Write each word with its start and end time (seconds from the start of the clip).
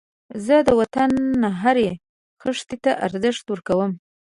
زه 0.45 0.55
د 0.67 0.69
وطن 0.79 1.11
هرې 1.61 1.89
خښتې 2.41 2.77
ته 2.83 2.91
ارزښت 3.05 3.45
ورکوم 3.49 3.91